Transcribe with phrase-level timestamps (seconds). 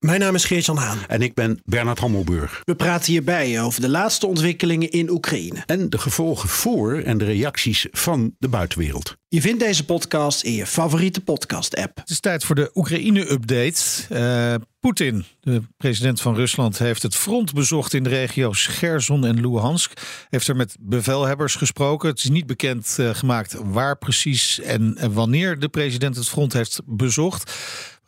[0.00, 0.98] Mijn naam is Geert-Jan Haan.
[1.08, 2.62] En ik ben Bernard Hammelburg.
[2.64, 5.62] We praten hierbij over de laatste ontwikkelingen in Oekraïne.
[5.66, 9.16] En de gevolgen voor en de reacties van de buitenwereld.
[9.28, 11.98] Je vindt deze podcast in je favoriete podcast-app.
[11.98, 13.82] Het is tijd voor de Oekraïne-update.
[14.12, 19.40] Uh, Poetin, de president van Rusland, heeft het front bezocht in de regio's Gerson en
[19.40, 19.92] Luhansk.
[20.28, 22.08] Heeft er met bevelhebbers gesproken.
[22.08, 26.80] Het is niet bekend uh, gemaakt waar precies en wanneer de president het front heeft
[26.86, 27.52] bezocht.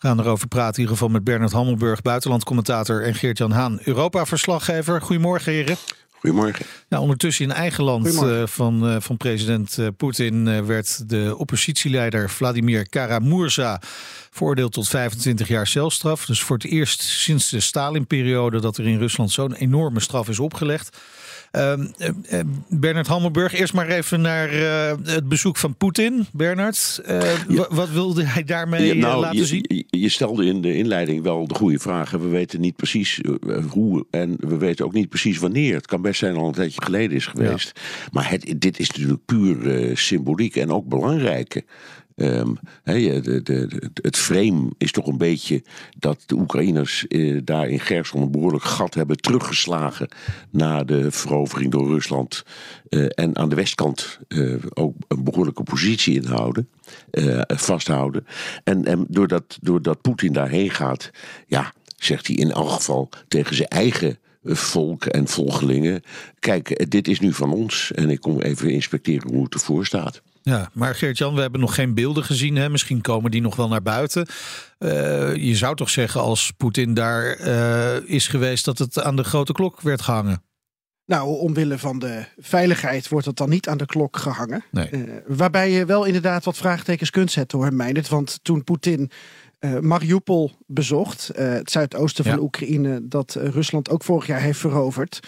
[0.03, 5.03] We gaan erover praten in ieder geval met Bernard Hammelburg, buitenlandcommentator en Geert-Jan Haan, Europa-verslaggever.
[5.03, 5.77] Goedemorgen heren.
[6.11, 6.67] Goedemorgen.
[6.89, 12.89] Ondertussen in eigen land uh, van, uh, van president uh, Poetin werd de oppositieleider Vladimir
[12.89, 13.81] Karamurza
[14.31, 16.27] veroordeeld tot 25 jaar celstraf.
[16.27, 20.39] Dus voor het eerst sinds de Stalin-periode dat er in Rusland zo'n enorme straf is
[20.39, 20.99] opgelegd.
[21.57, 21.73] Uh,
[22.33, 26.27] uh, Bernard Hammelburg, eerst maar even naar uh, het bezoek van Poetin.
[26.33, 27.01] Bernard,
[27.49, 27.67] ja.
[27.71, 29.65] wat wilde hij daarmee ja, nou, laten je, zien?
[29.69, 32.21] Je, je, stelde in de inleiding wel de goede vragen.
[32.21, 33.21] We weten niet precies
[33.69, 35.75] hoe en we weten ook niet precies wanneer.
[35.75, 37.73] Het kan best zijn al een tijdje geleden is geweest.
[37.75, 38.09] Ja.
[38.13, 41.65] Maar het, dit is natuurlijk puur symboliek en ook belangrijk.
[42.23, 45.63] De, het frame is toch een beetje
[45.99, 50.09] dat de Oekraïners eh, daar in Gerson een behoorlijk gat hebben teruggeslagen
[50.51, 52.45] na de verovering door Rusland.
[52.89, 56.69] Uh, en aan de westkant uh, ook een behoorlijke positie inhouden,
[57.47, 58.27] vasthouden.
[58.65, 61.11] En, en doordat, doordat Poetin daarheen gaat,
[61.47, 66.03] ja, zegt hij in elk geval tegen zijn eigen volk en volgelingen:
[66.39, 70.23] kijk, dit is nu van ons en ik kom even inspecteren hoe het ervoor staat.
[70.43, 72.57] Ja, maar Geert-Jan, we hebben nog geen beelden gezien.
[72.57, 72.69] Hè?
[72.69, 74.27] Misschien komen die nog wel naar buiten.
[74.79, 79.25] Uh, je zou toch zeggen als Poetin daar uh, is geweest dat het aan de
[79.25, 80.43] grote klok werd gehangen?
[81.07, 84.65] Nou, omwille van de veiligheid wordt het dan niet aan de klok gehangen.
[84.71, 84.89] Nee.
[84.91, 88.09] Uh, waarbij je wel inderdaad wat vraagtekens kunt zetten hoor, Meindert.
[88.09, 89.11] Want toen Poetin
[89.65, 92.41] uh, Mariupol bezocht, uh, het zuidoosten van ja.
[92.41, 95.21] Oekraïne, dat uh, Rusland ook vorig jaar heeft veroverd.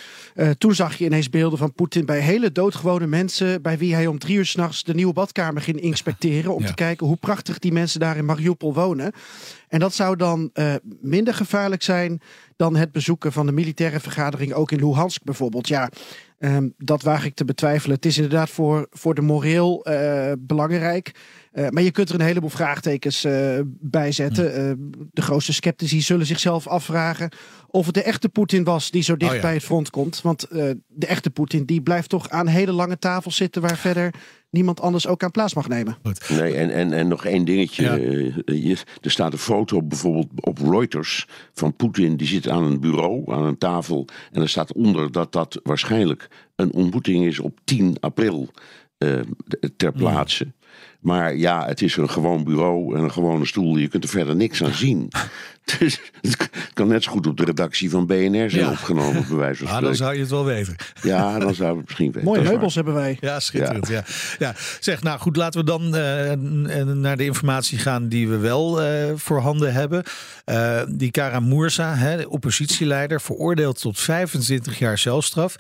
[0.59, 4.19] toen zag je ineens beelden van Poetin bij hele doodgewone mensen, bij wie hij om
[4.19, 6.67] drie uur s'nachts de nieuwe badkamer ging inspecteren, om ja.
[6.67, 9.13] te kijken hoe prachtig die mensen daar in Mariupol wonen.
[9.69, 10.51] En dat zou dan
[11.01, 12.21] minder gevaarlijk zijn
[12.57, 15.69] dan het bezoeken van de militaire vergadering ook in Luhansk bijvoorbeeld.
[15.69, 15.91] Ja,
[16.45, 17.97] um, dat waag ik te betwijfelen.
[17.97, 19.87] Het is inderdaad voor, voor de moreel
[20.39, 21.13] belangrijk.
[21.55, 24.45] Uh, maar je kunt er een heleboel vraagtekens uh, bij zetten.
[24.45, 24.73] Uh,
[25.13, 27.31] de grootste sceptici zullen zichzelf afvragen
[27.67, 29.43] of het de echte Poetin was die zo dicht oh ja.
[29.43, 30.23] bij het front komt.
[30.23, 34.15] Want de echte Poetin die blijft toch aan hele lange tafels zitten waar verder
[34.55, 35.97] niemand anders ook aan plaats mag nemen.
[36.03, 36.31] Goed.
[36.31, 37.83] Nee, en, en, en nog één dingetje.
[37.83, 37.95] Ja.
[38.55, 42.17] Je, er staat een foto bijvoorbeeld op Reuters van Poetin.
[42.17, 44.07] Die zit aan een bureau, aan een tafel.
[44.33, 48.51] En er staat onder dat dat waarschijnlijk een ontmoeting is op 10 april
[49.77, 50.45] ter plaatse.
[50.45, 50.53] Mm.
[51.05, 53.77] Maar ja, het is een gewoon bureau en een gewone stoel.
[53.77, 55.09] Je kunt er verder niks aan zien.
[55.79, 58.71] Dus het kan net zo goed op de redactie van BNR zijn ja.
[58.71, 59.75] opgenomen, bij wijze van spreken.
[59.77, 60.77] Ah, dan zou je het wel weten.
[61.03, 62.25] Ja, dan zou het misschien weten.
[62.25, 63.17] Mooie meubels hebben wij.
[63.21, 63.89] Ja, schitterend.
[63.89, 63.95] Ja.
[63.95, 64.05] Ja.
[64.39, 64.55] ja.
[64.81, 69.13] Zeg, nou goed, laten we dan uh, naar de informatie gaan die we wel uh,
[69.15, 70.03] voorhanden hebben.
[70.47, 75.57] Uh, die Karamurza, hè, de oppositieleider, veroordeeld tot 25 jaar celstraf.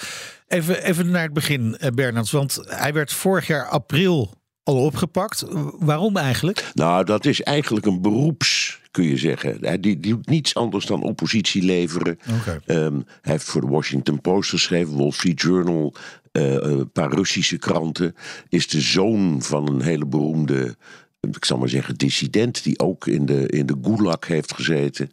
[0.48, 2.30] Even, even naar het begin, Bernard.
[2.30, 5.44] Want hij werd vorig jaar april al opgepakt.
[5.78, 6.70] Waarom eigenlijk?
[6.74, 9.56] Nou, dat is eigenlijk een beroeps, kun je zeggen.
[9.60, 12.18] Hij die, die doet niets anders dan oppositie leveren.
[12.40, 12.84] Okay.
[12.84, 15.94] Um, hij heeft voor de Washington Post geschreven, Wall Street Journal,
[16.32, 18.14] uh, een paar Russische kranten.
[18.48, 20.76] Is de zoon van een hele beroemde,
[21.20, 25.10] ik zal maar zeggen, dissident, die ook in de, in de Gulag heeft gezeten.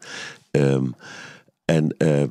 [0.52, 0.96] Um,
[1.66, 2.24] en uh,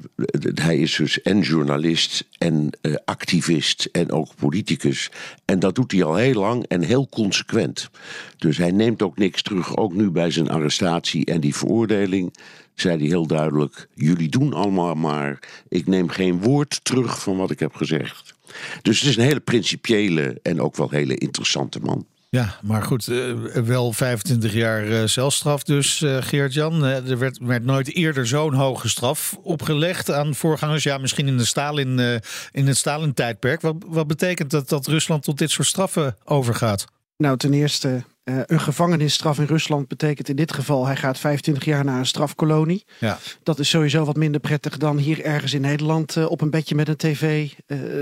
[0.55, 5.11] hij is dus en journalist en uh, activist en ook politicus.
[5.45, 7.91] En dat doet hij al heel lang en heel consequent.
[8.39, 12.37] Dus hij neemt ook niks terug, ook nu bij zijn arrestatie en die veroordeling.
[12.75, 15.39] Zei hij heel duidelijk: Jullie doen allemaal maar.
[15.69, 18.35] Ik neem geen woord terug van wat ik heb gezegd.
[18.83, 22.07] Dus het is een hele principiële en ook wel hele interessante man.
[22.31, 26.85] Ja, maar goed, uh, wel 25 jaar uh, celstraf dus, uh, Geert-Jan.
[26.85, 30.83] er werd, werd, nooit eerder zo'n hoge straf opgelegd aan voorgangers.
[30.83, 32.21] Ja, misschien in, de Stalin,
[32.53, 33.61] in het Stalin-tijdperk.
[33.61, 36.85] Wat, wat betekent dat dat Rusland tot dit soort straffen overgaat?
[37.17, 40.87] Nou, ten eerste, een gevangenisstraf in Rusland betekent in dit geval...
[40.87, 42.85] hij gaat 25 jaar naar een strafkolonie.
[42.99, 43.19] Ja.
[43.43, 46.27] Dat is sowieso wat minder prettig dan hier ergens in Nederland...
[46.27, 47.51] op een bedje met een tv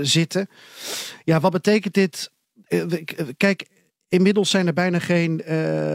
[0.01, 0.49] zitten.
[1.23, 2.31] Ja, wat betekent dit
[3.37, 3.67] kijk,
[4.09, 5.45] inmiddels zijn er bijna geen,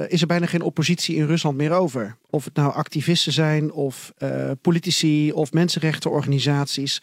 [0.08, 2.16] is er bijna geen oppositie in Rusland meer over.
[2.30, 4.12] Of het nou activisten zijn, of
[4.60, 7.00] politici, of mensenrechtenorganisaties.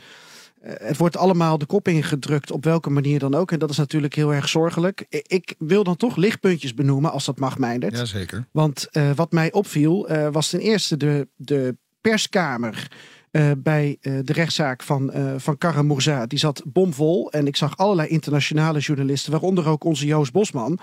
[0.61, 3.51] Eh, het wordt allemaal de kop ingedrukt, op welke manier dan ook.
[3.51, 5.05] En dat is natuurlijk heel erg zorgelijk.
[5.09, 7.97] Ik wil dan toch lichtpuntjes benoemen, als dat mag, Meindert.
[7.97, 8.45] Jazeker.
[8.51, 12.87] Want wat mij opviel, was ten eerste de, de perskamer.
[13.31, 16.25] Uh, bij de rechtszaak van, van Karamurza.
[16.25, 17.31] Die zat bomvol.
[17.31, 20.79] En ik zag allerlei internationale journalisten, waaronder ook onze Joost Bosman.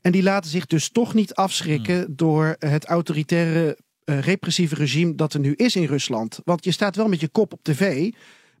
[0.00, 2.16] En die laten zich dus toch niet afschrikken hmm.
[2.16, 6.40] door het autoritaire, repressieve regime dat er nu is in Rusland.
[6.44, 8.10] Want je staat wel met je kop op tv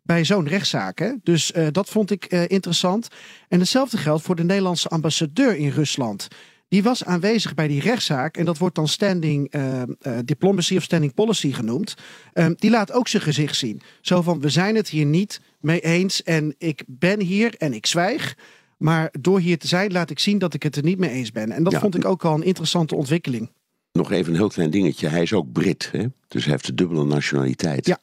[0.02, 0.98] bij zo'n rechtszaak.
[0.98, 1.12] Hè?
[1.22, 3.08] Dus uh, dat vond ik uh, interessant.
[3.48, 6.28] En hetzelfde geldt voor de Nederlandse ambassadeur in Rusland.
[6.72, 8.36] Die was aanwezig bij die rechtszaak.
[8.36, 9.82] En dat wordt dan standing uh,
[10.24, 11.94] diplomacy of standing policy genoemd.
[12.32, 13.80] Ehm, die laat ook zijn gezicht zien.
[14.00, 16.22] Zo van, we zijn het hier niet mee eens.
[16.22, 18.36] En ik ben hier en ik zwijg.
[18.78, 21.32] Maar door hier te zijn laat ik zien dat ik het er niet mee eens
[21.32, 21.50] ben.
[21.50, 23.50] En dat vond ik ook al een interessante ontwikkeling.
[23.92, 25.08] Nog even een heel klein dingetje.
[25.08, 25.88] Hij is ook Brit.
[25.92, 26.06] Hè?
[26.28, 27.86] Dus hij heeft de dubbele nationaliteit.
[27.86, 27.98] Ja.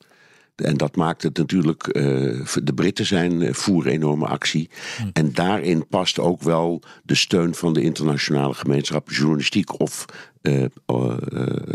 [0.62, 1.88] En dat maakt het natuurlijk.
[1.88, 4.70] Uh, de Britten zijn uh, voeren enorme actie.
[4.98, 5.08] Hm.
[5.14, 10.06] En daarin past ook wel de steun van de internationale gemeenschap, journalistiek of
[10.42, 10.66] uh,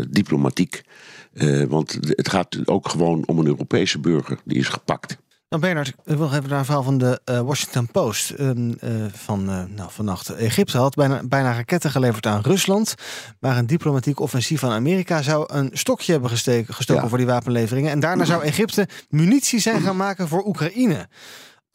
[0.09, 0.83] diplomatiek.
[1.67, 5.17] want het gaat ook gewoon om een Europese burger die is gepakt.
[5.49, 8.49] Nou, Bernard, ik wil even naar een verhaal van de uh, Washington Post uh,
[9.11, 10.29] van uh, nou, vannacht.
[10.29, 12.95] Egypte had bijna, bijna raketten geleverd aan Rusland.
[13.39, 17.91] Maar een diplomatiek offensief van Amerika zou een stokje hebben gesteken, gestoken voor die wapenleveringen.
[17.91, 21.07] En daarna zou Egypte munitie zijn gaan maken voor Oekraïne.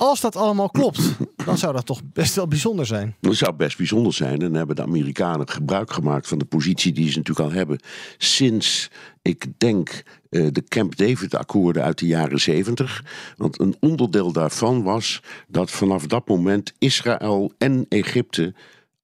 [0.01, 1.01] Als dat allemaal klopt,
[1.45, 3.17] dan zou dat toch best wel bijzonder zijn.
[3.21, 4.41] Dat zou best bijzonder zijn.
[4.41, 7.81] En hebben de Amerikanen gebruik gemaakt van de positie die ze natuurlijk al hebben.
[8.19, 8.91] Sinds,
[9.23, 13.05] ik denk, eh, de Camp David-akkoorden uit de jaren zeventig.
[13.37, 18.55] Want een onderdeel daarvan was dat vanaf dat moment Israël en Egypte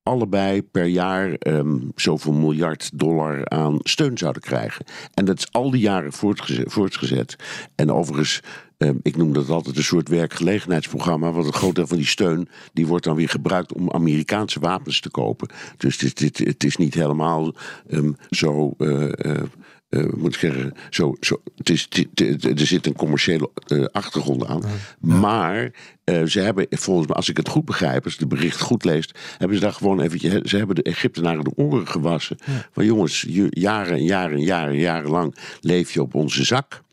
[0.07, 4.85] allebei per jaar um, zoveel miljard dollar aan steun zouden krijgen.
[5.15, 6.73] En dat is al die jaren voortgezet.
[6.73, 7.37] voortgezet.
[7.75, 8.41] En overigens,
[8.79, 11.33] um, ik noem dat altijd een soort werkgelegenheidsprogramma.
[11.33, 15.01] Want een groot deel van die steun die wordt dan weer gebruikt om Amerikaanse wapens
[15.01, 15.49] te kopen.
[15.77, 17.55] Dus het, het, het is niet helemaal
[17.91, 18.75] um, zo.
[18.79, 19.43] Uh, uh,
[19.91, 21.89] uh, moet ik zeggen, zo, zo, het is,
[22.41, 24.63] er zit een commerciële uh, achtergrond aan.
[25.01, 25.73] Maar
[26.05, 29.19] uh, ze hebben, volgens mij, als ik het goed begrijp, als de bericht goed leest,
[29.39, 32.37] hebben ze daar gewoon eventjes, ze hebben de Egyptenaren de oren gewassen.
[32.45, 32.69] Ja.
[32.73, 36.85] Van jongens, jaren en jaren en jaren, jarenlang leef je op onze zak.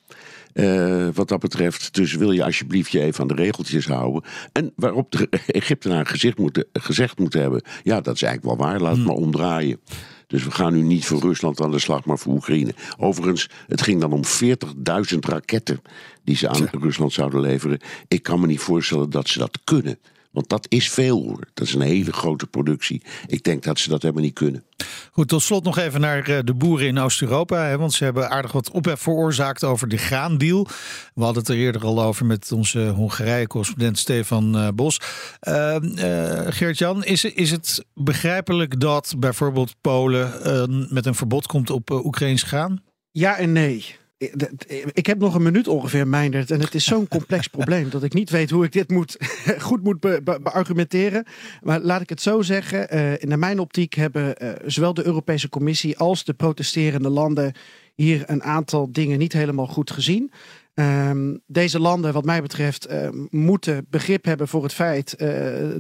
[0.54, 1.94] Uh, wat dat betreft.
[1.94, 4.24] Dus wil je alsjeblieft je even aan de regeltjes houden.
[4.52, 8.80] En waarop de Egyptenaren gezegd moeten, gezegd moeten hebben: ja, dat is eigenlijk wel waar,
[8.80, 9.06] laat het hmm.
[9.06, 9.80] maar omdraaien.
[10.28, 12.74] Dus we gaan nu niet voor Rusland aan de slag, maar voor Oekraïne.
[12.98, 14.22] Overigens, het ging dan om
[15.14, 15.82] 40.000 raketten
[16.24, 17.80] die ze aan Rusland zouden leveren.
[18.08, 20.00] Ik kan me niet voorstellen dat ze dat kunnen.
[20.32, 21.48] Want dat is veel hoor.
[21.54, 23.02] Dat is een hele grote productie.
[23.28, 24.64] Ik denk dat ze dat helemaal niet kunnen.
[25.16, 27.78] Goed, tot slot nog even naar eh, de boeren in Oost-Europa.
[27.78, 30.68] Want ze hebben aardig wat ophef veroorzaakt over de graandeal.
[31.14, 35.00] We hadden het er eerder al over met onze Hongarije-correspondent Stefan uh, Bos.
[35.42, 35.76] Uh,
[36.48, 42.84] Geert-Jan, is, is het begrijpelijk dat bijvoorbeeld Polen met een verbod komt op Oekraïns graan?
[43.12, 43.96] Ja en nee.
[44.92, 46.52] Ik heb nog een minuut ongeveer, Meindert.
[46.52, 49.18] En het is zo'n complex probleem dat ik niet weet hoe ik dit moet,
[49.60, 50.00] goed moet
[50.44, 51.26] beargumenteren.
[51.62, 52.96] Maar laat ik het zo zeggen.
[52.96, 57.54] Uh, in mijn optiek hebben uh, zowel de Europese Commissie als de protesterende landen
[57.96, 60.32] hier een aantal dingen niet helemaal goed gezien.
[60.74, 65.16] Um, deze landen, wat mij betreft, uh, moeten begrip hebben voor het feit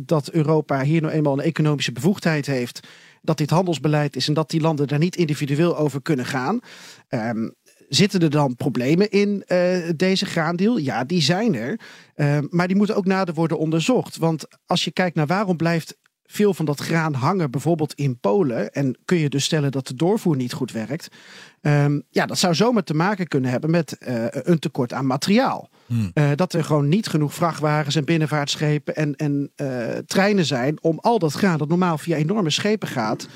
[0.01, 2.87] dat Europa hier nou eenmaal een economische bevoegdheid heeft
[3.23, 6.59] dat dit handelsbeleid is en dat die landen daar niet individueel over kunnen gaan.
[7.09, 7.53] Um,
[7.95, 10.77] Zitten er dan problemen in uh, deze graandeal?
[10.77, 11.79] Ja, die zijn er.
[12.15, 14.17] Uh, maar die moeten ook nader worden onderzocht.
[14.17, 18.71] Want als je kijkt naar waarom blijft veel van dat graan hangen, bijvoorbeeld in Polen.
[18.71, 21.07] En kun je dus stellen dat de doorvoer niet goed werkt.
[21.61, 25.69] Um, ja, dat zou zomaar te maken kunnen hebben met uh, een tekort aan materiaal.
[25.85, 26.11] Hmm.
[26.13, 29.67] Uh, dat er gewoon niet genoeg vrachtwagens en binnenvaartschepen en, en uh,
[30.05, 33.27] treinen zijn om al dat graan dat normaal via enorme schepen gaat,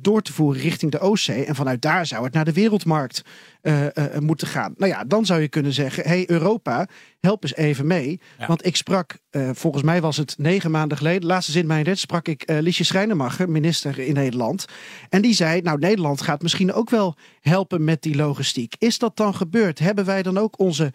[0.00, 1.44] door te voeren richting de Oostzee.
[1.44, 3.22] En vanuit daar zou het naar de wereldmarkt
[3.62, 4.74] uh, uh, moeten gaan.
[4.76, 6.88] Nou ja, dan zou je kunnen zeggen: hey Europa,
[7.20, 8.20] help eens even mee.
[8.46, 9.18] Want ik sprak,
[9.52, 13.50] volgens mij was het negen maanden geleden, laatste zin mijn red, sprak ik Liesje Schrijnemacher,
[13.50, 14.64] minister in Nederland.
[15.08, 18.74] En die zei: Nou, Nederland gaat misschien ook wel helpen met die logistiek.
[18.78, 19.78] Is dat dan gebeurd?
[19.78, 20.92] Hebben wij dan ook onze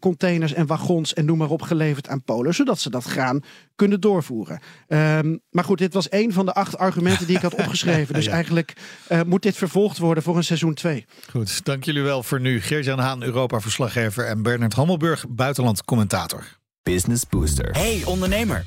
[0.00, 3.40] containers en wagons en noem maar op geleverd aan Polen, zodat ze dat graan
[3.76, 4.60] kunnen doorvoeren?
[4.88, 8.14] Um, maar goed, dit was een van de acht argumenten die ik had opgeschreven.
[8.14, 8.72] Dus eigenlijk
[9.26, 11.04] moet dit vervolgd worden voor een seizoen 2.
[11.30, 12.60] Goed, dank jullie wel voor nu.
[12.60, 16.60] Geert-Jan Haan, Europa-verslaggever en Bernard Hammelburg, buitenland commentator.
[16.82, 17.70] Business Booster.
[17.70, 18.66] Hey ondernemer,